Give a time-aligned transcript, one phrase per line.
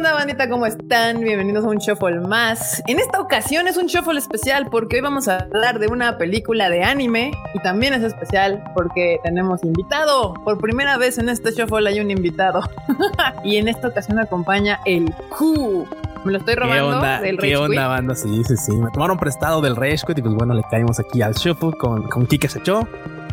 [0.00, 0.48] onda, bandita?
[0.48, 1.20] ¿Cómo están?
[1.20, 2.82] Bienvenidos a un shuffle más.
[2.86, 6.70] En esta ocasión es un shuffle especial porque hoy vamos a hablar de una película
[6.70, 10.32] de anime y también es especial porque tenemos invitado.
[10.42, 12.62] Por primera vez en este shuffle hay un invitado
[13.44, 15.86] y en esta ocasión acompaña el Q.
[16.24, 18.14] Me lo estoy robando del ¿Qué onda, banda?
[18.14, 18.72] Sí, sí, sí.
[18.72, 22.26] Me tomaron prestado del Rage y pues bueno, le caímos aquí al shuffle con, con
[22.26, 22.88] Kike Secho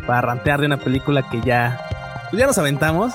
[0.08, 1.86] para rantear de una película que ya,
[2.30, 3.12] pues ya nos aventamos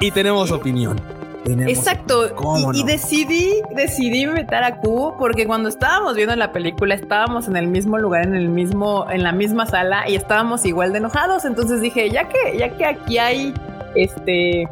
[0.00, 0.98] y tenemos opinión.
[1.44, 2.34] Exacto.
[2.72, 7.66] Y, decidí, decidí meter a Q porque cuando estábamos viendo la película estábamos en el
[7.66, 11.44] mismo lugar, en el mismo, en la misma sala y estábamos igual de enojados.
[11.44, 13.52] Entonces dije, ya que, ya que aquí hay
[13.94, 14.66] este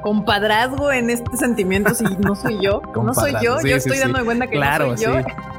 [0.00, 4.24] compadrazgo en este sentimiento, si no soy yo, no soy yo, yo estoy dando de
[4.24, 5.12] cuenta que no soy yo.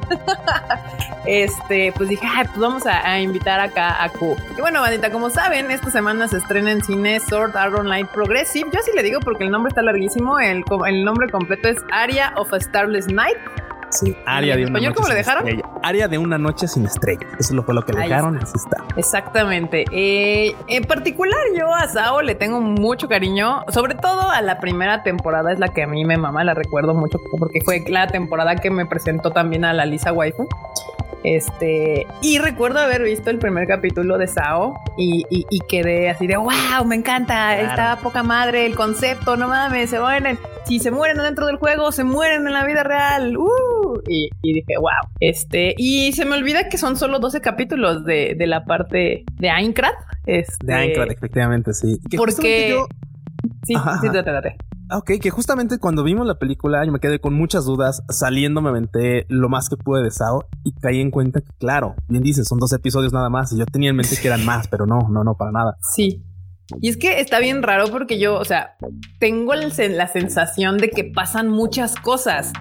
[1.25, 4.35] este, pues dije, pues vamos a, invitar acá a Q.
[4.57, 8.69] Y bueno, bandita, como saben, esta semana se estrena en cine Sword Art Online Progressive.
[8.71, 10.39] Yo así le digo porque el nombre está larguísimo.
[10.39, 13.37] El, el nombre completo es Aria of a Starless Night.
[13.89, 15.63] Sí, área de una noche cómo le dejaron?
[15.83, 17.27] Área de una noche sin estrella.
[17.39, 18.83] Eso fue lo que le dejaron, así está.
[18.97, 19.85] Exactamente.
[19.91, 25.03] Eh, en particular, yo a Sao le tengo mucho cariño, sobre todo a la primera
[25.03, 28.55] temporada, es la que a mí me mama, la recuerdo mucho porque fue la temporada
[28.55, 30.47] que me presentó también a la Lisa Waifu.
[31.25, 35.25] Este, y recuerdo haber visto el primer capítulo de Sao y,
[35.67, 40.37] quedé así de wow, me encanta, está poca madre el concepto, no mames, se mueren.
[40.65, 43.37] Si se mueren dentro del juego, se mueren en la vida real.
[43.37, 45.09] Uh, y, dije, wow.
[45.19, 49.93] Este, y se me olvida que son solo 12 capítulos de, la parte de Aincrad.
[50.27, 51.99] Este, de Aincrad, efectivamente, sí.
[52.15, 52.77] porque.
[53.65, 54.55] Sí, sí, date, date.
[54.91, 58.69] Ok, que justamente cuando vimos la película yo me quedé con muchas dudas, saliendo me
[58.69, 62.47] aventé lo más que pude de Sao y caí en cuenta que claro, bien dices,
[62.47, 65.09] son dos episodios nada más y yo tenía en mente que eran más, pero no,
[65.09, 65.75] no, no, para nada.
[65.81, 66.23] Sí.
[66.81, 68.75] Y es que está bien raro porque yo, o sea,
[69.19, 72.53] tengo la sensación de que pasan muchas cosas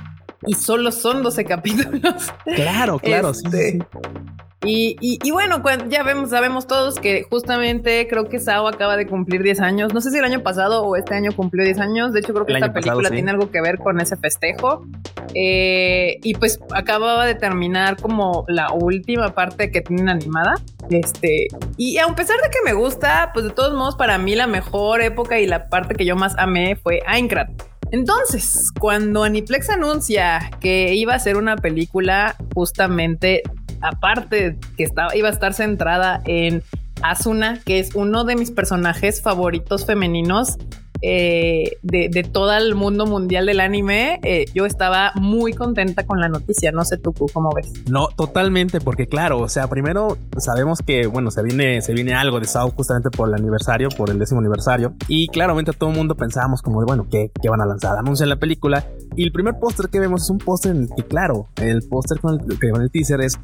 [0.47, 2.33] y solo son 12 capítulos.
[2.57, 3.47] Claro, claro, sí.
[3.47, 3.79] Este,
[4.65, 9.61] y, bueno, ya vemos, sabemos todos que justamente creo que Sao acaba de cumplir 10
[9.61, 9.95] años.
[9.95, 12.13] No sé si el año pasado o este año cumplió 10 años.
[12.13, 14.85] De hecho, creo que esta película tiene algo que ver con ese festejo.
[15.35, 20.55] Eh, y pues acababa de terminar como la última parte que tienen animada.
[20.91, 24.47] Este, y a pesar de que me gusta, pues de todos modos, para mí la
[24.47, 27.49] mejor época y la parte que yo más amé fue Aincrad.
[27.91, 33.43] Entonces, cuando Aniplex anuncia que iba a ser una película justamente
[33.85, 36.63] aparte que estaba, iba a estar centrada en
[37.03, 40.57] Asuna, que es uno de mis personajes favoritos femeninos
[41.07, 46.29] eh, de, todo el mundo mundial del anime, eh, yo estaba muy contenta con la
[46.29, 46.73] noticia.
[46.73, 47.71] No sé tú cómo ves.
[47.91, 52.41] No, totalmente, porque claro, o sea, primero sabemos que, bueno, se viene, se viene algo
[52.41, 54.95] de Sao justamente por el aniversario, por el décimo aniversario.
[55.07, 57.99] Y claramente todo el mundo pensábamos como, bueno, ¿qué, qué van a lanzar?
[57.99, 58.87] Anuncian la película.
[59.15, 62.19] Y el primer póster que vemos es un póster en el que, claro, el póster
[62.19, 63.39] con el, con el teaser es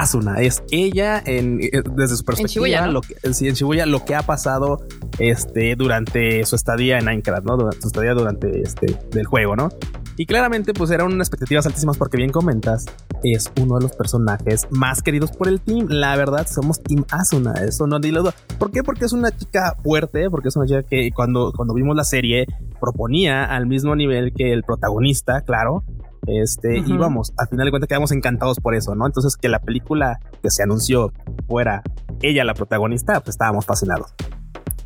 [0.00, 0.40] Asuna.
[0.40, 4.14] Es ella en, eh, desde su perspectiva, en Shibuya, lo que, en Shibuya, lo que
[4.14, 4.80] ha pasado
[5.18, 7.56] este, durante su estadía en Minecraft, ¿no?
[7.56, 9.68] Durante su estadía durante este del juego, ¿no?
[10.16, 12.86] Y claramente, pues eran unas expectativas altísimas porque bien comentas,
[13.22, 15.86] es uno de los personajes más queridos por el team.
[15.88, 18.30] La verdad, somos Team Asuna, eso no digo.
[18.58, 18.82] ¿Por qué?
[18.82, 22.46] Porque es una chica fuerte, porque es una chica que cuando, cuando vimos la serie
[22.80, 25.84] proponía al mismo nivel que el protagonista, claro.
[26.26, 29.06] Este, y vamos, al final de cuentas quedamos encantados por eso, ¿no?
[29.06, 31.12] Entonces, que la película que se anunció
[31.48, 31.82] fuera
[32.22, 34.12] ella la protagonista, pues estábamos fascinados.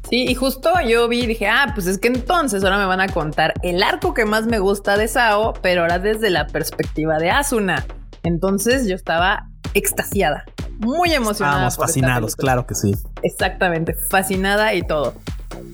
[0.08, 3.00] Sí, y justo yo vi y dije, ah, pues es que entonces ahora me van
[3.00, 7.18] a contar el arco que más me gusta de Sao, pero ahora desde la perspectiva
[7.18, 7.84] de Asuna.
[8.22, 10.44] Entonces yo estaba extasiada,
[10.78, 11.68] muy emocionada.
[11.68, 12.94] Estábamos fascinados, claro que sí.
[13.22, 15.14] Exactamente, fascinada y todo.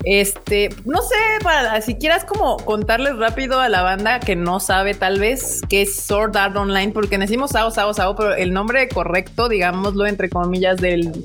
[0.05, 4.95] Este, no sé, para, si quieras como contarles rápido a la banda que no sabe
[4.95, 8.89] tal vez qué es Sword Art Online, porque decimos Sao, Sao, Sao, pero el nombre
[8.89, 11.23] correcto, digámoslo entre comillas, del,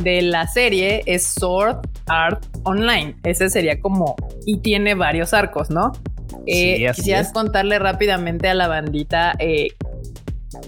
[0.00, 3.16] de la serie es Sword Art Online.
[3.24, 4.16] Ese sería como,
[4.46, 5.92] y tiene varios arcos, ¿no?
[6.46, 9.68] Eh, quisieras contarle rápidamente a la bandita eh,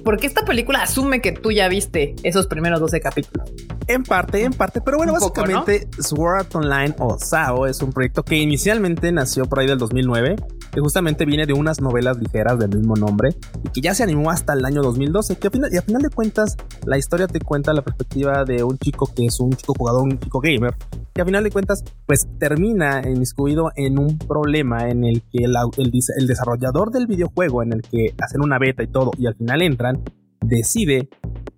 [0.05, 3.51] porque esta película asume que tú ya viste esos primeros 12 capítulos.
[3.89, 8.25] En parte, en parte, pero bueno, básicamente Sword Art Online o SAO es un proyecto
[8.25, 10.37] que inicialmente nació por ahí del 2009,
[10.77, 13.31] que justamente viene de unas novelas ligeras del mismo nombre
[13.65, 16.03] y que ya se animó hasta el año 2012, que a final, y a final
[16.03, 19.73] de cuentas la historia te cuenta la perspectiva de un chico que es un chico
[19.73, 20.75] jugador, un chico gamer,
[21.15, 25.55] que a final de cuentas pues termina inmiscuido en un problema en el que el,
[25.79, 29.63] el desarrollador del videojuego en el que hacen una beta y todo y al final
[29.63, 30.05] entran,
[30.43, 31.09] decide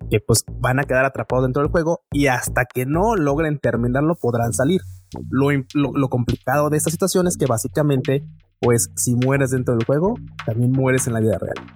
[0.08, 4.14] que pues van a quedar atrapados dentro del juego y hasta que no logren terminarlo
[4.14, 4.80] podrán salir.
[5.28, 8.24] Lo, lo, complicado de esta situación es que básicamente,
[8.60, 10.14] pues si mueres dentro del juego,
[10.44, 11.66] también mueres en la vida real.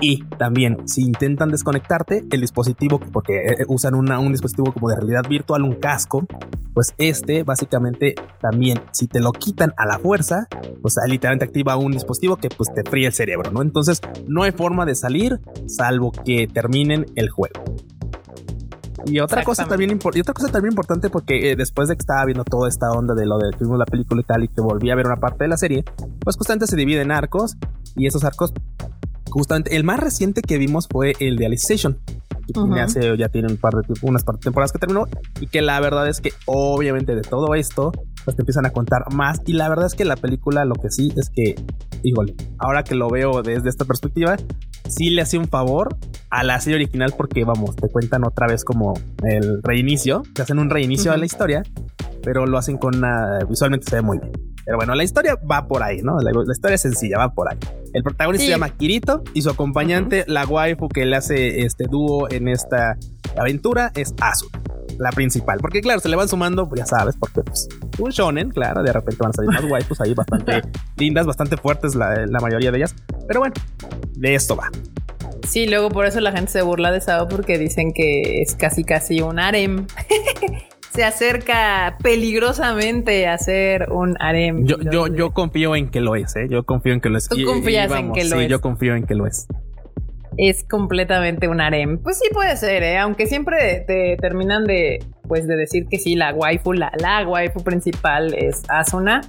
[0.00, 4.96] Y también, si intentan desconectarte, el dispositivo, porque eh, eh, usan un dispositivo como de
[4.96, 6.26] realidad virtual, un casco,
[6.72, 10.46] pues este básicamente también, si te lo quitan a la fuerza,
[10.80, 13.60] pues literalmente activa un dispositivo que pues te fríe el cerebro, ¿no?
[13.60, 17.62] Entonces no hay forma de salir salvo que terminen el juego.
[19.06, 22.24] Y otra cosa también y otra cosa también importante porque eh, después de que estaba
[22.24, 24.90] viendo toda esta onda de lo de que la película y tal y que volví
[24.90, 25.84] a ver una parte de la serie,
[26.20, 27.56] pues justamente se divide en arcos
[27.96, 28.52] y esos arcos
[29.30, 31.98] justamente el más reciente que vimos fue el de Alicization
[32.52, 35.06] que hace ya tiene un par de unas par de temporadas que terminó
[35.40, 37.92] y que la verdad es que obviamente de todo esto
[38.24, 40.90] pues te empiezan a contar más y la verdad es que la película lo que
[40.90, 41.54] sí es que
[42.02, 44.36] híjole ahora que lo veo desde esta perspectiva
[44.90, 45.96] sí le hace un favor
[46.30, 48.94] a la serie original porque vamos te cuentan otra vez como
[49.24, 51.62] el reinicio te hacen un reinicio a la historia
[52.22, 54.32] pero lo hacen con una visualmente se ve muy bien
[54.64, 56.18] pero bueno, la historia va por ahí, ¿no?
[56.20, 57.58] La, historia es sencilla, va por ahí.
[57.92, 62.30] El protagonista se llama Kirito y su acompañante, la waifu que le hace este dúo
[62.30, 62.96] en esta
[63.36, 64.60] aventura, es Asuna,
[64.98, 65.58] la principal.
[65.60, 69.18] Porque claro, se le van sumando, ya sabes, porque pues, un shonen, claro, de repente
[69.20, 70.62] van a salir más waifus ahí bastante
[70.96, 72.94] lindas, bastante fuertes la, la mayoría de ellas.
[73.26, 73.54] Pero bueno,
[74.14, 74.70] de esto va.
[75.48, 78.84] Sí, luego por eso la gente se burla de Sao porque dicen que es casi
[78.84, 79.86] casi un harem.
[80.92, 84.66] se acerca peligrosamente a ser un harem.
[84.66, 86.46] Yo, yo, yo confío en que lo es, ¿eh?
[86.48, 87.28] Yo confío en que lo es.
[87.28, 88.42] Tú confías en que lo es.
[88.42, 89.46] Sí, yo confío en que lo es.
[90.36, 91.98] Es completamente un harem.
[91.98, 92.98] Pues sí puede ser, ¿eh?
[92.98, 97.62] Aunque siempre te terminan de, pues, de decir que sí, la waifu, la, la waifu
[97.62, 99.20] principal es Asuna.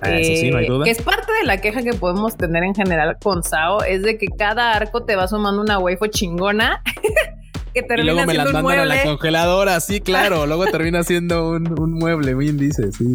[0.00, 0.84] Ah, eso sí, no hay eh, duda.
[0.84, 4.18] Que es parte de la queja que podemos tener en general con Sao, es de
[4.18, 6.82] que cada arco te va sumando una waifu chingona
[7.74, 10.46] y luego me las mandan a la congeladora, sí, claro.
[10.46, 13.14] luego termina siendo un, un, mueble, bien dice, sí.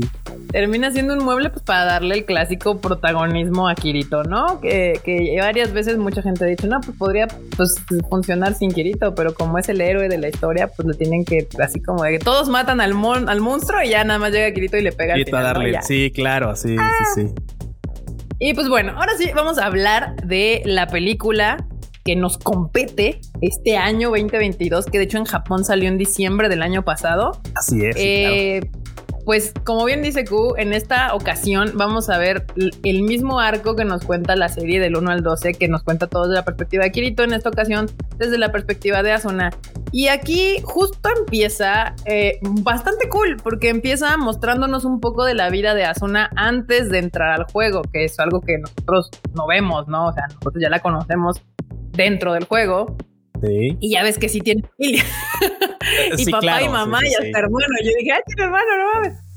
[0.52, 4.60] Termina siendo un mueble pues para darle el clásico protagonismo a Kirito, ¿no?
[4.60, 7.76] Que, que varias veces mucha gente ha dicho, no, pues podría pues,
[8.10, 11.48] funcionar sin Kirito, pero como es el héroe de la historia, pues le tienen que,
[11.64, 14.52] así como de que todos matan al, mon al monstruo y ya nada más llega
[14.54, 17.34] Kirito y le pega al darle, Sí, claro, sí, sí, sí.
[18.40, 21.58] Y pues bueno, ahora sí vamos a hablar de la película
[22.04, 26.62] que nos compete este año 2022, que de hecho en Japón salió en diciembre del
[26.62, 27.40] año pasado.
[27.56, 27.96] Así es.
[27.98, 28.62] Eh,
[29.30, 32.48] pues como bien dice Q, en esta ocasión vamos a ver
[32.84, 36.08] el mismo arco que nos cuenta la serie del 1 al 12, que nos cuenta
[36.08, 39.52] todo desde la perspectiva de Kirito, en esta ocasión desde la perspectiva de Asuna.
[39.92, 45.76] Y aquí justo empieza eh, bastante cool, porque empieza mostrándonos un poco de la vida
[45.76, 50.08] de Asuna antes de entrar al juego, que es algo que nosotros no vemos, ¿no?
[50.08, 51.42] O sea, nosotros ya la conocemos
[52.04, 52.98] dentro del juego.
[53.42, 53.78] Sí.
[53.80, 55.04] Y ya ves que sí tiene familia.
[56.18, 57.68] y papá y mamá y hasta hermano.
[57.84, 59.30] Yo dije, ay, tiene hermano, no mames.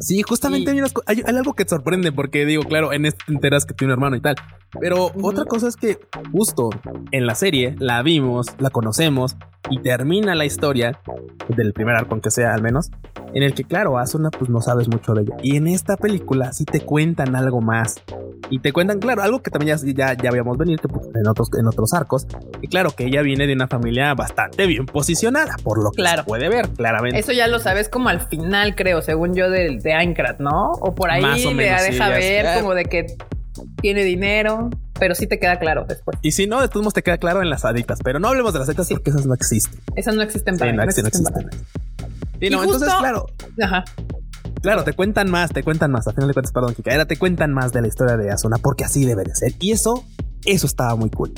[0.00, 0.70] Sí, justamente
[1.06, 3.98] hay, algo que te sorprende porque digo, claro, en este te enteras que tiene un
[3.98, 4.36] hermano y tal.
[4.80, 5.98] Pero otra cosa es que
[6.32, 6.70] justo
[7.12, 9.36] en la serie la vimos, la conocemos
[9.70, 11.00] y termina la historia
[11.48, 12.90] del primer arco, aunque sea al menos,
[13.34, 15.36] en el que claro, Asuna pues no sabes mucho de ella.
[15.42, 17.96] Y en esta película sí te cuentan algo más.
[18.48, 21.48] Y te cuentan, claro, algo que también ya, ya, habíamos venir que, pues, en, otros,
[21.58, 22.26] en otros arcos.
[22.62, 26.22] Y claro, que ella viene de una familia bastante bien posicionada, por lo que se
[26.22, 27.18] puede ver claramente.
[27.18, 30.70] Eso ya lo sabes como al final, creo, según yo, de, de Aincrad, ¿no?
[30.80, 33.16] O por ahí menos, deja ver como de que
[33.80, 36.18] tiene dinero, pero sí te queda claro después.
[36.22, 38.52] Y si no, de todos modos te queda claro en las aditas, pero no hablemos
[38.52, 39.80] de las aditas porque esas no existen.
[39.94, 41.50] Esas no existen para sí, no, existen, no existen.
[42.40, 43.26] Y no, entonces, claro.
[43.62, 43.84] Ajá.
[44.62, 46.08] Claro, te cuentan más, te cuentan más.
[46.08, 46.92] A final de cuentas, perdón, Kika.
[46.92, 49.52] Era, te cuentan más de la historia de Asuna porque así debe de ser.
[49.60, 50.04] Y eso,
[50.44, 51.32] eso estaba muy cool.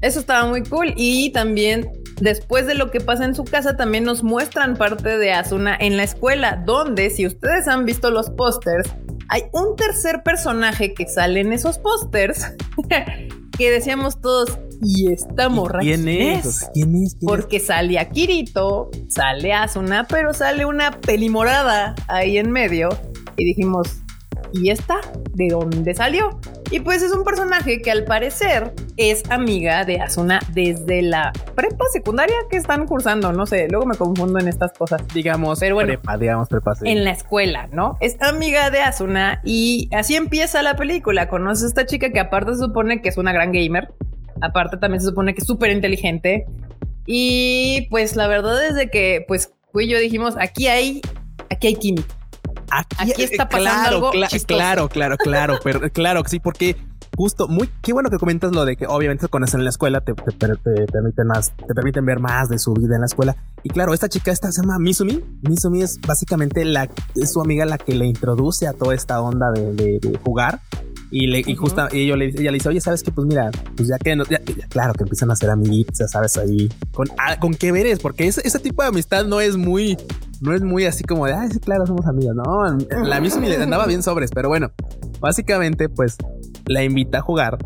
[0.00, 0.92] Eso estaba muy cool.
[0.96, 1.88] Y también,
[2.20, 5.96] después de lo que pasa en su casa, también nos muestran parte de Asuna en
[5.96, 8.88] la escuela, donde, si ustedes han visto los pósters,
[9.28, 12.52] hay un tercer personaje que sale en esos pósters
[13.58, 16.68] que decíamos todos, ¿y esta morra quién, es?
[16.74, 17.16] ¿Quién es?
[17.24, 22.88] Porque sale a Kirito, sale Asuna, pero sale una pelimorada ahí en medio.
[23.36, 24.00] Y dijimos,
[24.52, 24.96] ¿y esta?
[25.34, 26.40] ¿De dónde salió?
[26.74, 31.84] Y pues es un personaje que al parecer es amiga de Asuna desde la prepa
[31.92, 35.00] secundaria que están cursando, no sé, luego me confundo en estas cosas.
[35.14, 36.72] Digamos, Pero bueno, prepa, digamos prepa.
[36.82, 37.96] En la escuela, ¿no?
[38.00, 41.28] Es amiga de Asuna y así empieza la película.
[41.28, 43.94] Conoce a esta chica que aparte se supone que es una gran gamer,
[44.40, 46.44] aparte también se supone que es súper inteligente.
[47.06, 51.02] Y pues la verdad es de que pues tú y yo dijimos, aquí hay,
[51.50, 52.16] aquí hay química.
[52.98, 54.10] Aquí, está pasando algo
[54.46, 56.76] claro, claro, claro, claro, pero, claro, sí, porque
[57.16, 60.00] justo, muy, qué bueno que comentas lo de que obviamente con eso en la escuela
[60.00, 63.36] te, te, permiten más, te permiten ver más de su vida en la escuela.
[63.62, 65.22] Y claro, esta chica esta se llama Misumi.
[65.42, 69.50] Misumi es básicamente la, es su amiga la que le introduce a toda esta onda
[69.52, 70.60] de, de, jugar.
[71.16, 73.12] Y, le, y justo y ella, le, ella le dice, oye, ¿sabes qué?
[73.12, 74.24] Pues mira, pues ya que no,
[74.68, 76.36] claro que empiezan a hacer amiguitas, ¿sabes?
[76.36, 79.96] Ahí, con, ah, con qué veres, porque ese, ese tipo de amistad no es muy,
[80.40, 83.62] no es muy así como de, ay, sí, claro, somos amigos, no, la misma le
[83.62, 84.72] andaba bien sobres, pero bueno,
[85.20, 86.16] básicamente, pues
[86.66, 87.58] la invita a jugar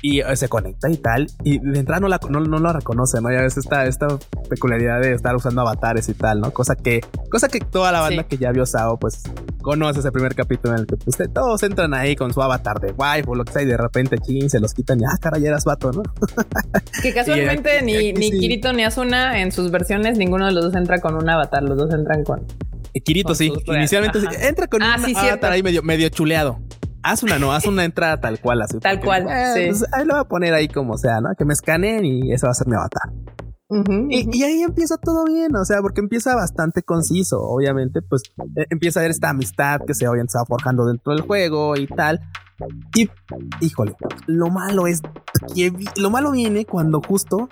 [0.00, 1.26] y eh, se conecta y tal.
[1.42, 3.30] Y de entrada no la, no, no la reconoce, ¿no?
[3.32, 4.06] Ya ves esta, esta
[4.48, 6.52] peculiaridad de estar usando avatares y tal, ¿no?
[6.52, 7.00] Cosa que,
[7.30, 9.22] cosa que toda la banda que ya vio Sao, pues
[9.64, 12.92] conoce ese primer capítulo en el que pues, todos entran ahí con su avatar de
[12.92, 15.38] wife o lo que sea y de repente chin, se los quitan y ah, cara,
[15.38, 16.02] ya eras vato, ¿no?
[17.02, 21.00] que casualmente ni, ni Kirito ni Asuna en sus versiones, ninguno de los dos entra
[21.00, 22.46] con un avatar, los dos entran con.
[23.04, 26.60] Kirito sí, inicialmente entra con ah, un avatar ahí medio, medio chuleado
[27.04, 28.78] haz una, no, haz una entrada tal cual, así.
[28.78, 29.26] Tal cual.
[29.28, 29.66] Eh, sí.
[29.68, 31.28] Pues, ahí lo voy a poner ahí como sea, ¿no?
[31.38, 33.12] Que me escaneen y eso va a ser mi avatar.
[34.10, 37.40] Y, ahí empieza todo bien, o sea, porque empieza bastante conciso.
[37.42, 38.22] Obviamente, pues
[38.56, 41.86] e, empieza a ver esta amistad que se había estado forjando dentro del juego y
[41.86, 42.20] tal.
[42.94, 43.08] Y
[43.60, 45.00] híjole, lo malo es
[45.54, 47.48] que lo malo viene cuando justo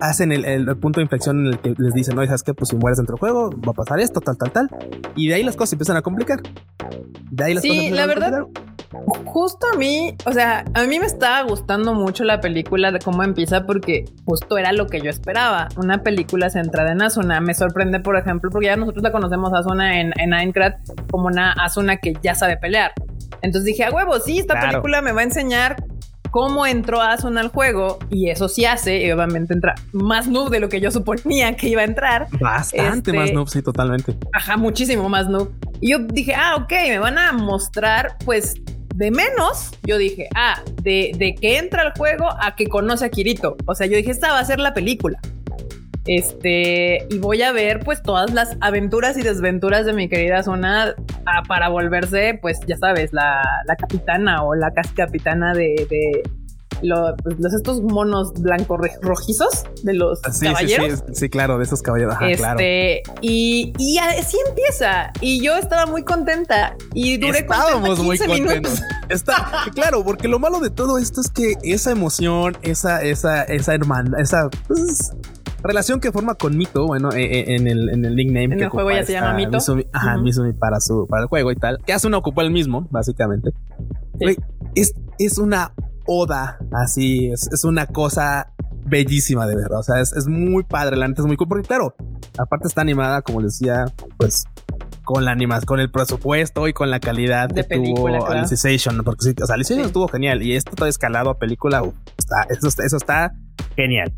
[0.00, 2.76] hacen el, punto de inflexión en el que les dicen, no, sabes que pues si
[2.76, 4.70] mueres dentro del juego, va a pasar esto, tal, tal, tal.
[5.14, 6.40] Y de ahí las cosas empiezan a complicar.
[7.30, 8.46] De ahí las sí, la verdad.
[9.24, 13.22] Justo a mí, o sea, a mí me estaba gustando mucho la película de cómo
[13.22, 15.68] empieza porque justo era lo que yo esperaba.
[15.76, 17.40] Una película centrada en Asuna.
[17.40, 20.78] Me sorprende, por ejemplo, porque ya nosotros la conocemos a Asuna en, en Minecraft
[21.10, 22.92] como una Asuna que ya sabe pelear.
[23.42, 25.76] Entonces dije, a huevo, sí, esta película me va a enseñar
[26.30, 30.60] cómo entró Asuna al juego y eso sí hace, y obviamente entra más noob de
[30.60, 32.28] lo que yo suponía que iba a entrar.
[32.40, 34.16] Bastante más este, noob, sí, totalmente.
[34.32, 35.50] Ajá, muchísimo más noob.
[35.80, 38.54] Y yo dije, ah, ok, me van a mostrar pues
[39.00, 43.08] de menos, yo dije, ah, de, de que entra al juego a que conoce a
[43.08, 43.56] Kirito.
[43.64, 45.18] O sea, yo dije, esta va a ser la película.
[46.06, 50.94] Este, y voy a ver pues todas las aventuras y desventuras de mi querida zona
[51.24, 53.42] ah, para volverse, pues ya sabes, la,
[53.78, 56.22] capitana o la casi capitana de,
[57.22, 61.04] pues, los, estos monos blanco rojizos de los sí, caballeros.
[61.08, 62.14] Sí, sí, claro, de esos caballeros.
[62.22, 65.12] este, y, y así empieza.
[65.20, 68.80] Y yo estaba muy contenta y duré Estábamos muy contentos.
[69.08, 73.74] Está, claro, porque lo malo de todo esto es que esa emoción, esa, esa, esa
[73.74, 75.12] hermandad, esa pues,
[75.62, 78.54] relación que forma con Mito, bueno, eh, eh, en, el, en el nickname.
[78.54, 79.58] En el juego ya se llama Mito.
[79.92, 80.16] ajá,
[80.58, 81.78] para, su, para el juego y tal.
[81.84, 83.50] Que hace una ocupó el mismo, básicamente.
[84.74, 85.72] es, es una
[86.12, 88.52] oda, así, es, es una cosa
[88.84, 89.78] bellísima de verdad.
[89.78, 91.46] O sea, es, es muy padre, la neta es muy cool.
[91.46, 91.94] Porque claro,
[92.36, 93.84] aparte está animada, como decía,
[94.18, 94.44] pues
[95.04, 99.04] con la animación, con el presupuesto y con la calidad de que película, tuvo Alicization.
[99.04, 101.82] Porque sí, o sea, Alicization estuvo genial y esto todo escalado a película,
[102.16, 103.32] está, eso, eso está
[103.76, 104.12] genial.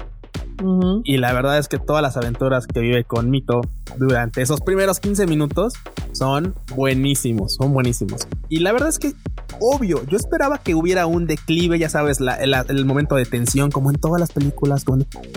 [1.05, 3.63] Y la verdad es que todas las aventuras que vive con Mito
[3.99, 5.75] durante esos primeros 15 minutos
[6.13, 8.29] son buenísimos, son buenísimos.
[8.49, 9.13] Y la verdad es que,
[9.61, 13.97] obvio, yo esperaba que hubiera un declive, ya sabes, el, momento de tensión, como en
[13.97, 14.85] todas las películas.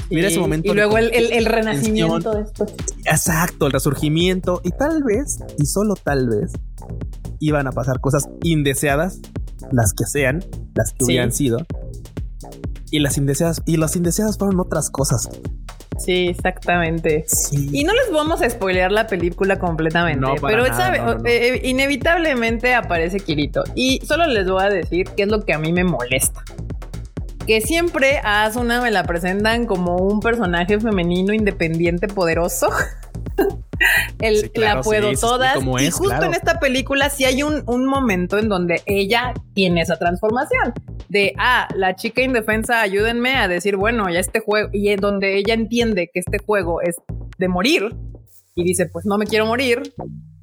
[0.10, 0.72] mira ese momento.
[0.72, 2.74] Y luego el, renacimiento después.
[3.06, 4.62] Exacto, el resurgimiento.
[4.64, 6.54] Y tal vez, y solo tal vez,
[7.40, 9.20] iban a pasar cosas indeseadas,
[9.72, 10.44] las que sean,
[10.76, 11.58] las que hubieran sido
[12.92, 15.30] y las indeseadas y las indeseadas fueron otras cosas.
[15.98, 17.26] Sí, exactamente.
[17.52, 20.66] Y no les vamos a spoilear la película completamente, pero
[21.26, 23.64] eh, inevitablemente aparece Kirito.
[23.76, 26.44] Y solo les voy a decir qué es lo que a mí me molesta.
[27.48, 32.70] Que siempre a Asuna me la presentan como un personaje femenino independiente poderoso.
[34.20, 35.58] El, la puedo todas.
[35.58, 39.98] y justo en esta película sí hay un, un, momento en donde ella tiene esa
[39.98, 40.74] transformación
[41.10, 45.38] de, ah, la chica indefensa, ayúdenme a decir, bueno, ya este juego, y en donde
[45.38, 46.96] ella entiende que este juego es
[47.38, 47.96] de morir
[48.56, 49.82] y dice, pues no me quiero morir,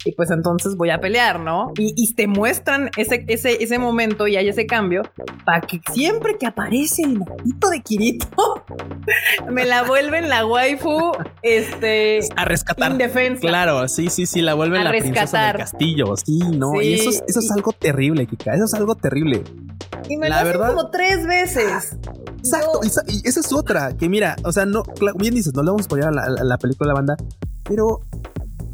[0.04, 1.72] y pues entonces voy a pelear, ¿no?
[1.78, 5.02] Y, te muestran ese, ese, ese momento y hay ese cambio
[5.46, 8.64] para que siempre que aparece el maldito de Kirito,
[9.50, 12.20] me la vuelven la waifu, este...
[12.36, 12.92] A rescatar.
[12.92, 13.40] Indefensa.
[13.40, 17.24] Claro, sí, sí, sí, la vuelven la princesa del castillo, sí, no, y eso es,
[17.26, 19.42] eso es algo terrible, Kika, eso es algo terrible.
[20.12, 21.96] Y me la verdad como tres veces.
[22.38, 24.82] Exacto, y, esa es otra, que mira, o sea, no,
[25.16, 27.16] bien dices, no le vamos a apoyar a la, a la película de la banda,
[27.62, 28.00] pero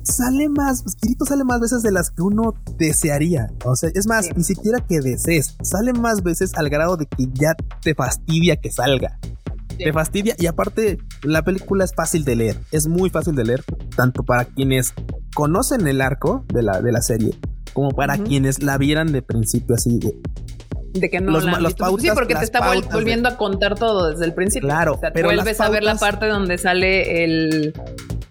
[0.02, 3.48] sale más, pues, Kirito sale más veces de las que uno desearía.
[3.64, 7.28] O sea, es más, ni siquiera que desees, sale más veces al grado de que
[7.32, 9.18] ya te fastidia que salga.
[9.76, 13.64] Te fastidia y aparte la película es fácil de leer, es muy fácil de leer,
[13.94, 14.92] tanto para quienes
[15.34, 17.38] conocen el arco de la, de la serie,
[17.74, 20.20] como para quienes la vieran de principio así de...
[21.00, 22.60] de que no los, la pautas, Sí, porque te está
[22.92, 24.68] volviendo a contar todo desde el principio.
[24.68, 27.74] Claro, o sea, pero vuelves a ver la parte donde sale el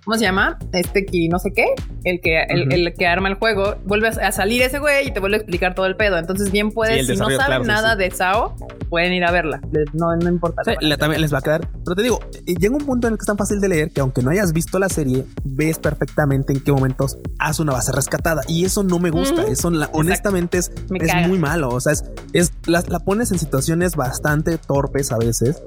[0.08, 0.58] ¿cómo se llama?
[0.72, 1.66] Este que no sé qué,
[2.06, 5.36] el que, el, que arma el juego, vuelve a salir ese güey y te vuelve
[5.36, 6.18] a explicar todo el pedo.
[6.18, 8.56] Entonces, bien puedes, si no saben nada de Sao,
[8.90, 9.60] pueden ir a verla.
[9.92, 10.62] No, no importa.
[10.98, 11.70] también les va a quedar.
[11.84, 13.92] Pero te digo, eh, llega un punto en el que es tan fácil de leer
[13.92, 17.92] que aunque no hayas visto la serie, ves perfectamente en qué momentos hace una base
[17.92, 18.44] rescatada.
[18.48, 19.44] Y eso no me gusta.
[19.44, 20.72] Eso honestamente es,
[21.02, 21.68] es muy malo.
[21.68, 25.64] O sea, es, es la, pones en situaciones bastante torpes a veces.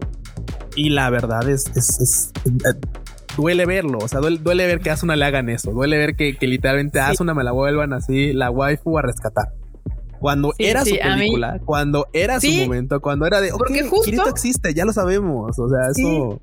[0.77, 2.79] Y la verdad es, es, eh,
[3.37, 7.01] duele verlo, o sea, duele, ver que Asuna le hagan eso, duele ver que, literalmente
[7.01, 9.53] a Asuna me la vuelvan así, la waifu a rescatar.
[10.21, 14.05] Cuando era su película, cuando era su momento, cuando era de, Porque justo...
[14.05, 16.39] Kirito existe, ya lo sabemos, o sea, eso...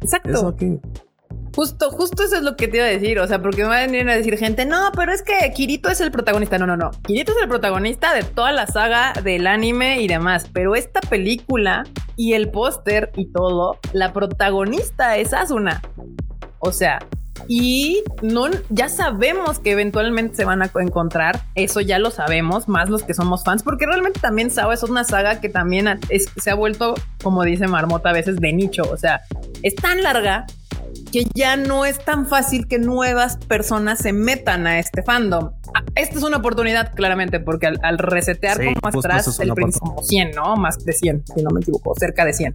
[0.00, 0.54] Exacto.
[1.54, 3.18] Justo, justo eso es lo que te iba a decir.
[3.18, 5.90] O sea, porque me van a venir a decir gente, no, pero es que Kirito
[5.90, 6.58] es el protagonista.
[6.58, 6.90] No, no, no.
[7.06, 10.48] Kirito es el protagonista de toda la saga del anime y demás.
[10.52, 11.84] Pero esta película
[12.16, 15.82] y el póster y todo, la protagonista es Asuna.
[16.58, 17.00] O sea,
[17.48, 21.42] y no, ya sabemos que eventualmente se van a encontrar.
[21.54, 25.04] Eso ya lo sabemos, más los que somos fans, porque realmente también Sao es una
[25.04, 25.98] saga que también
[26.36, 28.82] se ha vuelto, como dice Marmota, a veces de nicho.
[28.90, 29.22] O sea,
[29.62, 30.46] es tan larga
[31.12, 35.50] que ya no es tan fácil que nuevas personas se metan a este fandom.
[35.74, 40.56] Ah, esta es una oportunidad, claramente, porque al, resetear como atrás, el príncipe 100, ¿no?
[40.56, 42.54] Más de 100, si no me equivoco, cerca de 100.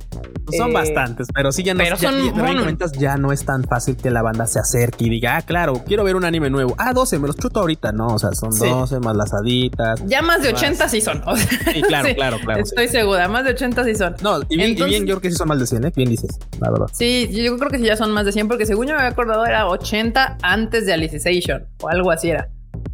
[0.57, 3.95] Son eh, bastantes, pero sí ya no, pero son, ya, ya no es tan fácil
[3.97, 6.75] que la banda se acerque y diga, ah, claro, quiero ver un anime nuevo.
[6.77, 7.91] Ah, 12, me los chuto ahorita.
[7.91, 10.03] No, o sea, son 12 más las aditas.
[10.07, 11.23] Ya más de 80 sí son.
[11.73, 12.61] sí, claro, claro, claro.
[12.61, 14.15] Estoy segura, más de 80 sí son.
[14.21, 14.85] No, y bien, yo
[15.15, 15.93] creo que sí son más de 100, ¿eh?
[15.95, 16.87] Bien dices, la verdad.
[16.93, 19.11] Sí, yo creo que sí ya son más de 100 porque según yo me había
[19.11, 22.49] acordado era 80 antes de Alicization o algo así era.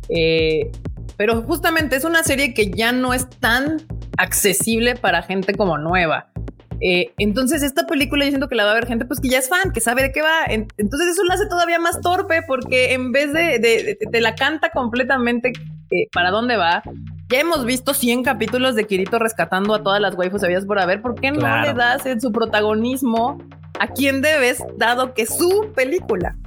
[0.09, 0.71] Eh,
[1.17, 3.81] pero justamente es una serie que ya no es tan
[4.17, 6.29] accesible para gente como nueva.
[6.81, 9.37] Eh, entonces esta película yo siento que la va a ver gente pues que ya
[9.37, 10.45] es fan, que sabe de qué va.
[10.49, 15.53] Entonces eso la hace todavía más torpe porque en vez de, te la canta completamente
[15.91, 16.83] eh, para dónde va.
[17.29, 21.01] Ya hemos visto 100 capítulos de Kirito rescatando a todas las waifus sabías por haber.
[21.01, 23.37] ¿Por qué no le das en su protagonismo
[23.83, 26.37] a quien debes, dado que su película.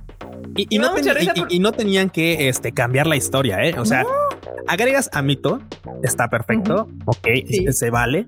[0.57, 3.79] Y, no, tenían que este, cambiar la historia, ¿eh?
[3.79, 4.05] O sea,
[4.67, 5.61] agregas a Mito,
[6.03, 7.29] está perfecto, ok,
[7.71, 8.27] se vale.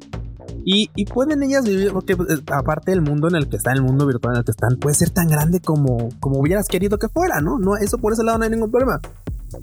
[0.62, 4.06] Y, pueden ellas vivir, porque pues, aparte del mundo en el que está, el mundo
[4.06, 7.40] virtual en el que están, puede ser tan grande como, como hubieras querido que fuera,
[7.40, 7.58] ¿no?
[7.58, 9.00] no Eso por ese lado no hay ningún problema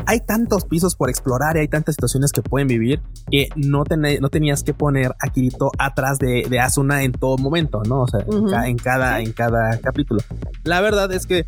[0.05, 3.83] hay tantos pisos por explorar y hay tantas situaciones que pueden vivir que no,
[4.21, 8.01] no tenías que poner a Kirito atrás de, de Asuna en todo momento, ¿no?
[8.01, 8.21] O sea,
[8.67, 10.21] en, cada, en cada capítulo.
[10.63, 11.45] La verdad es que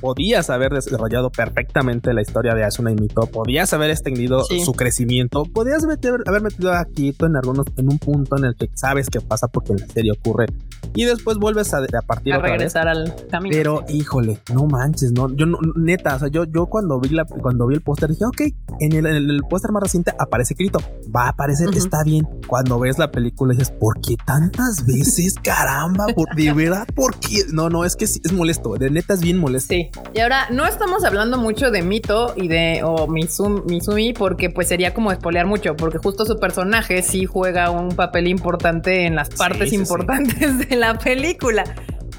[0.00, 5.44] podías haber desarrollado perfectamente la historia de Asuna y Mito, podías haber extendido su crecimiento,
[5.44, 9.20] podías haber metido a Kirito en algunos, en un punto en el que sabes qué
[9.20, 10.46] pasa porque en la serie ocurre
[10.94, 13.54] y después vuelves a, a partir a regresar al camino.
[13.54, 17.24] Pero híjole, no manches, no, yo no, neta, o sea, yo, yo cuando vi la,
[17.24, 18.40] cuando vi el póster dije, ok,
[18.80, 20.80] en el, el póster más reciente aparece Kirito,
[21.14, 22.26] va a aparecer, está bien.
[22.46, 25.34] Cuando ves la película dices, ¿por qué tantas veces?
[25.42, 27.44] Caramba, por, de verdad, ¿por qué?
[27.52, 29.74] No, no, es que es molesto, de neta es bien molesto.
[29.74, 29.90] Sí.
[30.14, 34.94] Y ahora no estamos hablando mucho de Mito y de o Mizumi, porque pues sería
[34.94, 39.72] como espolear mucho, porque justo su personaje sí juega un papel importante en las partes
[39.72, 41.64] importantes de la película.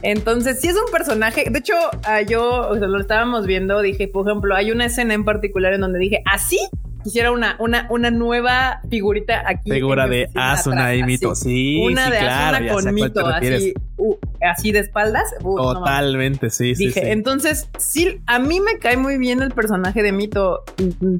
[0.02, 1.45] Entonces, sí es un personaje.
[1.49, 5.73] De hecho, ah, yo lo estábamos viendo, dije, por ejemplo, hay una escena en particular
[5.73, 6.60] en donde dije, así
[7.04, 9.71] quisiera una, una, una nueva figurita aquí.
[9.71, 11.82] Figura de Asuna y Mito, sí.
[11.84, 15.34] Una de Asuna con Mito, así, uh, así de espaldas.
[15.41, 16.88] Uh, Totalmente, sí, sí.
[16.88, 20.63] Dije, entonces, sí, a mí me cae muy bien el personaje de Mito.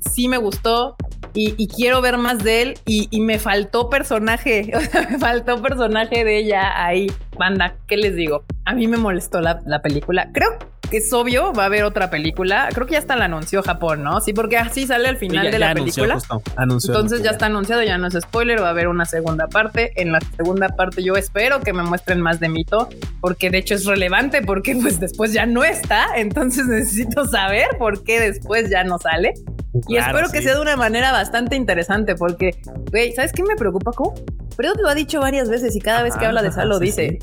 [0.10, 0.96] Sí me gustó
[1.34, 2.74] y, quiero ver más de él.
[2.86, 7.12] Y, me faltó personaje, o sea, me faltó personaje de ella ahí.
[7.38, 8.44] Banda, ¿qué les digo?
[8.66, 10.30] A mí me molestó la, la película.
[10.34, 10.58] Creo
[10.94, 12.70] que es obvio, va a haber otra película.
[12.72, 14.22] Creo que ya está la anunció Japón, ¿no?
[14.22, 16.20] Sí, porque así sale al final de la película.
[16.56, 20.00] Entonces ya está anunciado, ya no es spoiler, va a haber una segunda parte.
[20.00, 22.90] En la segunda parte yo espero que me muestren más de mito,
[23.22, 26.06] porque de hecho es relevante, porque pues después ya no está.
[26.16, 29.34] Entonces necesito saber por qué después ya no sale.
[29.88, 32.52] Y espero que sea de una manera bastante interesante, porque,
[32.92, 34.14] güey, ¿sabes qué me preocupa, ¿cómo?
[34.56, 36.80] Pero te lo ha dicho varias veces y cada vez que habla de Sal lo
[36.80, 37.20] dice.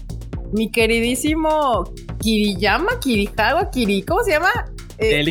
[0.52, 1.84] Mi queridísimo
[2.18, 4.50] Kiriyama, Kirihawa, Kiri, ¿cómo se llama?
[4.98, 5.22] Eh,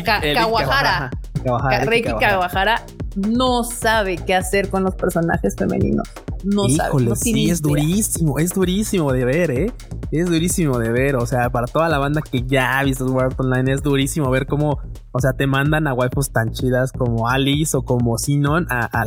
[1.84, 2.82] Reiki Kawahara
[3.16, 6.08] no sabe qué hacer con los personajes femeninos.
[6.44, 9.72] No Híjole, sí, es durísimo, es durísimo de ver, ¿eh?
[10.10, 13.34] Es durísimo de ver, o sea, para toda la banda que ya ha visto Sword
[13.38, 14.78] Online es durísimo ver cómo,
[15.12, 19.06] o sea, te mandan a waifus tan chidas como Alice o como Sinon a,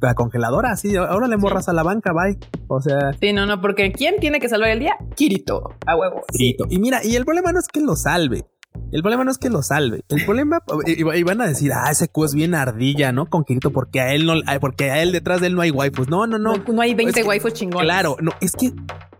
[0.00, 2.38] la congeladora, así, ahora le morras a la banca, bye.
[2.68, 3.12] O sea...
[3.20, 4.96] Sí, no, no, porque ¿quién tiene que salvar el día?
[5.14, 6.22] Kirito, a huevo.
[6.32, 6.66] Kirito.
[6.70, 8.44] Y mira, y el problema no es que lo salve,
[8.92, 10.04] el problema no es que lo salve.
[10.08, 13.26] El problema, y, van a decir, ah, ese Q es bien ardilla, ¿no?
[13.26, 16.08] Con Kirito, porque a él no, porque a él detrás de él no hay waifus.
[16.08, 16.54] No, no, no.
[16.56, 17.86] No, hay 20 waifus chingones.
[17.86, 18.72] Claro, no, es que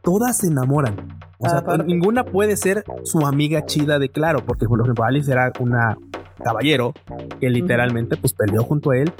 [0.02, 1.18] todas se enamoran.
[1.38, 5.50] O sea, ninguna puede ser su amiga chida de claro, porque por ejemplo Alice era
[5.58, 5.96] una
[6.42, 6.94] caballero
[7.40, 9.12] que literalmente pues peleó junto a él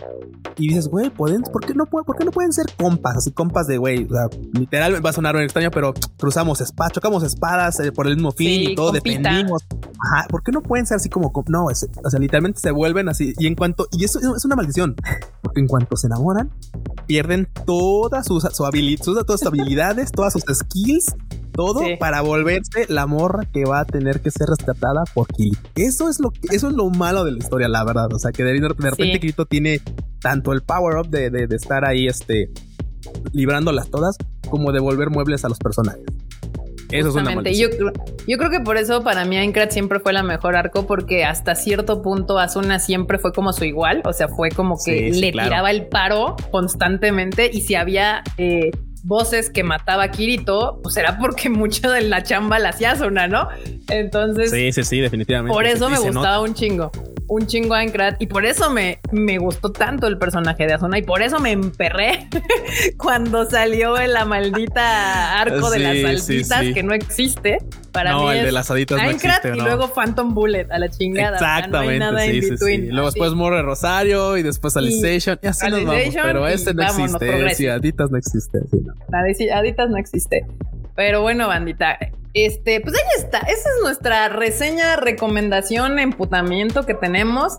[0.56, 3.16] y dices, güey, ¿pueden, por, qué no, ¿por qué no pueden ser compas?
[3.16, 6.92] Así compas de, güey, o sea, literal va a sonar un extraño, pero cruzamos espadas,
[6.92, 9.64] chocamos espadas eh, por el mismo fin y todo, dependimos.
[9.98, 13.34] Ajá, ¿por qué no pueden ser así como, no, o sea, literalmente se vuelven así
[13.38, 14.94] y en cuanto, y eso es una maldición,
[15.42, 16.50] porque en cuanto se enamoran,
[17.06, 21.14] pierden todas sus, su habilidad, todas sus habilidades, todas sus skills
[21.52, 25.60] todo para volverse la morra que va a tener que ser rescatada por Kirito.
[25.76, 28.12] Eso es lo que, eso es lo malo de la historia, la verdad.
[28.12, 29.80] O sea, que de, repente Kirito tiene
[30.20, 32.50] tanto el power up de, de, estar ahí, este,
[33.32, 34.16] librándolas todas,
[34.48, 36.04] como de volver muebles a los personajes.
[36.92, 37.68] Eso es una yo,
[38.28, 41.54] yo creo que por eso para mí Aincrad siempre fue la mejor arco porque hasta
[41.54, 45.70] cierto punto Asuna siempre fue como su igual, o sea, fue como que le tiraba
[45.70, 47.50] el paro constantemente.
[47.52, 52.22] Y si había eh, voces que mataba a Kirito, pues era porque mucho de la
[52.22, 53.48] chamba la hacía Asuna, ¿no?
[53.88, 54.50] Entonces.
[54.50, 55.54] Sí, sí, sí, definitivamente.
[55.54, 56.90] Por eso me gustaba un chingo.
[57.32, 58.16] Un chingo Aincrad.
[58.18, 60.98] Y por eso me, me gustó tanto el personaje de Asuna.
[60.98, 62.28] Y por eso me emperré
[62.98, 67.56] cuando salió en la maldita arco de las salsitas que no existe.
[67.90, 70.88] Para no, mí el de las aditas no existe, y luego Phantom Bullet a la
[70.88, 71.36] chingada.
[71.36, 76.04] Exactamente, sí, sí, Luego después Morre Rosario y después Alicization y, así nos vamos.
[76.14, 77.54] Pero este no existe.
[77.54, 78.60] Sí, aditas no existe.
[78.70, 78.94] Sí, no.
[79.56, 80.46] Aditas no existe.
[80.94, 81.98] Pero bueno, bandita,
[82.34, 83.38] este, pues ahí está.
[83.38, 87.58] Esa es nuestra reseña, recomendación, emputamiento que tenemos.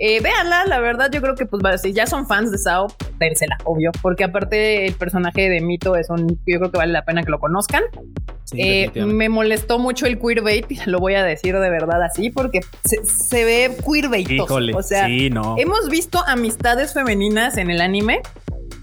[0.00, 2.88] Eh, véanla, la verdad, yo creo que pues si ya son fans de Sao,
[3.20, 7.04] dérsela, obvio, porque aparte el personaje de Mito es un, yo creo que vale la
[7.04, 7.84] pena que lo conozcan.
[8.56, 13.44] Eh, me molestó mucho el queerbait, lo voy a decir de verdad así, porque se,
[13.44, 14.40] ve queerbait.
[14.74, 18.20] O sea, hemos visto amistades femeninas en el anime,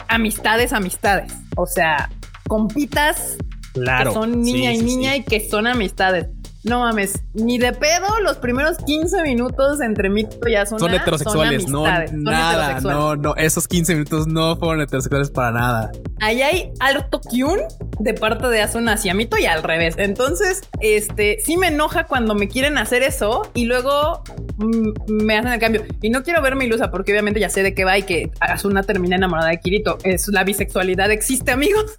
[0.07, 1.33] amistades, amistades.
[1.57, 2.09] O sea,
[2.47, 3.37] compitas
[3.73, 4.11] Claro.
[4.11, 6.27] Que son niña y niña y que son amistades.
[6.63, 11.67] No mames, ni de pedo los primeros 15 minutos entre Mito y Asuna son heterosexuales,
[11.67, 15.91] no nada, no, no, esos 15 minutos no fueron heterosexuales para nada.
[16.19, 17.61] Ahí hay alto kyun
[18.03, 19.95] de parte de Asuna hacia Mito y al revés.
[19.97, 24.23] Entonces, este, sí me enoja cuando me quieren hacer eso y luego
[24.57, 25.83] mm, me hacen el cambio.
[26.01, 28.83] Y no quiero verme ilusa porque obviamente ya sé de qué va y que Asuna
[28.83, 29.97] termina enamorada de Kirito.
[30.03, 31.93] Es la bisexualidad existe, amigos.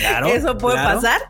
[0.00, 1.20] Claro, eso puede pasar.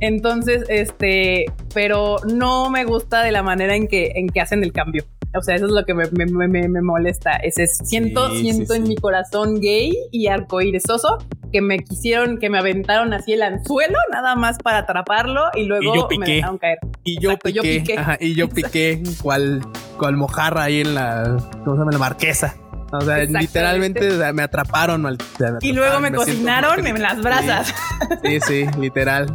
[0.00, 4.72] Entonces, este, pero no me gusta de la manera en que, en que hacen el
[4.72, 5.04] cambio.
[5.36, 7.32] O sea, eso es lo que me, me, molesta.
[7.36, 11.18] Ese siento, siento en mi corazón gay y arcoíresoso
[11.52, 16.08] que me quisieron, que me aventaron así el anzuelo nada más para atraparlo y luego
[16.18, 16.78] me dejaron caer.
[17.04, 19.62] Y yo piqué, y yo piqué cual,
[19.98, 21.92] cual mojarra ahí en la, ¿cómo se llama?
[21.92, 22.56] La marquesa.
[22.92, 25.16] O sea, literalmente me atraparon.
[25.60, 27.74] y luego me, cocinaron en las brasas.
[28.22, 29.26] Sí, sí, literal.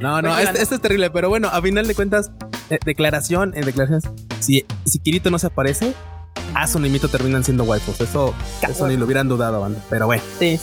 [0.00, 2.30] No, no, este, es terrible, pero bueno, a final de cuentas,
[2.70, 4.04] eh, declaración, en declaraciones,
[4.44, 5.94] si, si Kirito no se aparece,
[6.54, 8.00] Asun y Mito terminan siendo waifus.
[8.00, 9.80] Eso, eso ni lo hubieran dudado, banda.
[9.90, 10.22] Pero bueno.
[10.38, 10.60] Sí.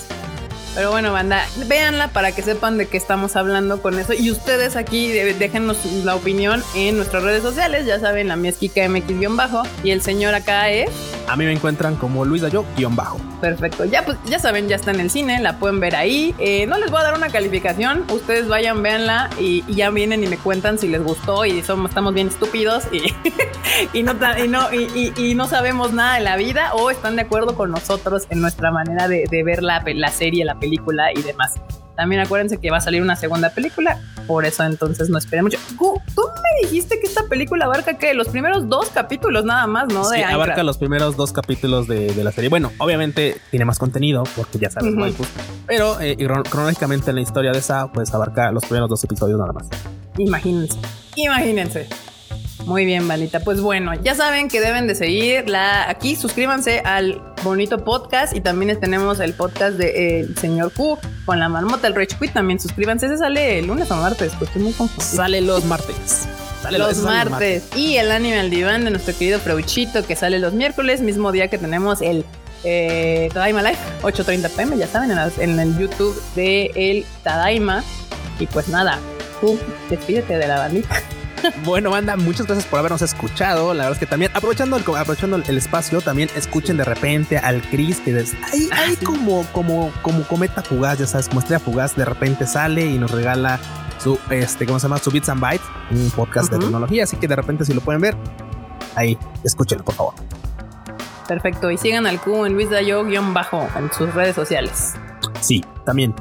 [0.74, 4.14] Pero bueno, banda, véanla para que sepan de qué estamos hablando con eso.
[4.14, 7.86] Y ustedes aquí déjenos la opinión en nuestras redes sociales.
[7.86, 9.64] Ya saben, la mía es KikaMX-bajo.
[9.84, 10.90] Y el señor acá es.
[11.28, 13.20] A mí me encuentran como Luis Dayo-bajo.
[13.40, 13.86] Perfecto.
[13.86, 16.36] Ya, pues, ya saben, ya está en el cine, la pueden ver ahí.
[16.38, 18.06] Eh, no les voy a dar una calificación.
[18.12, 22.14] Ustedes vayan, véanla y, ya vienen y me cuentan si les gustó y somos, estamos
[22.14, 23.14] bien estúpidos y,
[23.98, 27.56] y, no, y, no, y, no sabemos nada de la vida o están de acuerdo
[27.56, 31.56] con nosotros en nuestra manera de, de ver la, la serie, la película y demás.
[31.96, 35.58] También acuérdense que va a salir una segunda película, por eso entonces no esperen mucho.
[35.78, 40.04] Tú me dijiste que esta película abarca que los primeros dos capítulos nada más, ¿no?
[40.06, 42.50] Sí, abarca los primeros dos capítulos de, la serie.
[42.50, 44.94] Bueno, obviamente tiene más contenido, porque ya sabes,
[45.68, 49.54] pero eh, cronológicamente en la historia de esa, pues abarca los primeros dos episodios nada
[49.54, 49.68] más.
[50.18, 50.78] Imagínense,
[51.16, 51.88] imagínense.
[52.66, 53.40] Muy bien, Balita.
[53.40, 56.16] Pues bueno, ya saben que deben de seguirla aquí.
[56.16, 61.50] Suscríbanse al bonito podcast y también tenemos el podcast de El Señor Q con la
[61.50, 62.34] marmota, el Rich Quit.
[62.34, 63.08] También suscríbanse.
[63.08, 65.16] Ese sale el lunes o martes, pues estoy muy confuso.
[65.18, 66.28] Sale los martes.
[66.62, 67.64] Sale los, martes.
[67.76, 71.48] Y el anime al diván de nuestro querido Freuchito que sale los miércoles, mismo día
[71.48, 72.24] que tenemos el
[72.64, 77.84] eh, Tadaima Live, 8.30 pm, ya saben, en, el YouTube de el Tadaima.
[78.40, 79.00] Y pues nada,
[79.40, 79.58] tú
[79.90, 81.02] despídete de la bandita.
[81.66, 83.74] Bueno, banda, muchas gracias por habernos escuchado.
[83.74, 87.62] La verdad es que también, aprovechando el, aprovechando el espacio, también escuchen de repente al
[87.62, 91.96] Chris, que es ahí, ah, como, como, como cometa fugaz, ya sabes, como estrella fugaz,
[91.96, 93.60] de repente sale y nos regala
[94.02, 94.98] su, este, ¿cómo se llama?
[94.98, 97.04] Su Bits and Bytes, un podcast de tecnología.
[97.04, 98.16] Así que de repente, si lo pueden ver,
[98.96, 100.14] ahí, escúchenlo, por favor.
[101.28, 101.72] Perfecto.
[101.72, 104.96] Y sigan al Q en Luis Dayo-bajo en sus redes sociales.
[105.40, 106.14] Sí, también.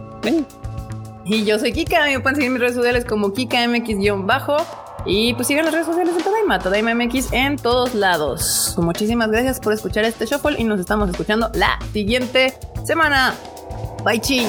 [1.24, 2.04] Y yo soy Kika.
[2.06, 4.56] Me pueden seguir en mis redes sociales como KikaMX-bajo.
[5.06, 8.74] Y pues sigan las redes sociales de Tadaima, Tadaima MX en todos lados.
[8.78, 13.34] Muchísimas gracias por escuchar este shuffle y nos estamos escuchando la siguiente semana.
[14.04, 14.46] Bye, chi.